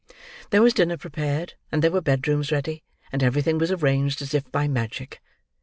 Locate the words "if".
4.33-4.51